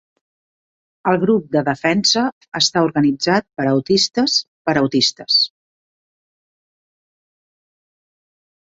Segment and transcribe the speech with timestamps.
[1.11, 2.23] El grup de defensa
[2.61, 5.41] està organitzat per autistes per a autistes.